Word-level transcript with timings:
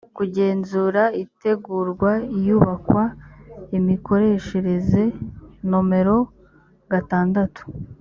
kugenzura 0.17 1.01
itegurwa 1.23 2.11
iyubakwa 2.37 3.03
imikoreshereze 3.77 5.03
nomero 5.69 6.17
gatandatu 6.91 7.61